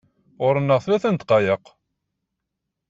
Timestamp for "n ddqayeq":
1.11-1.65